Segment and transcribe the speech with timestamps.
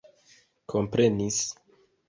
[0.73, 1.45] komprenis